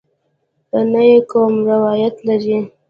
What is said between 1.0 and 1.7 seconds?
یې کوم